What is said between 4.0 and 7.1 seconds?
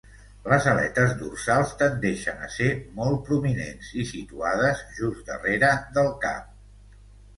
i situades just darrere del cap.